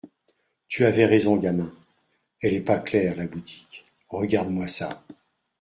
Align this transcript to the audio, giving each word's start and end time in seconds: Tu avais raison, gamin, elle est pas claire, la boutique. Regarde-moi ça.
Tu 0.67 0.83
avais 0.83 1.05
raison, 1.05 1.35
gamin, 1.37 1.71
elle 2.41 2.55
est 2.55 2.61
pas 2.61 2.79
claire, 2.79 3.15
la 3.15 3.27
boutique. 3.27 3.83
Regarde-moi 4.09 4.65
ça. 4.65 5.03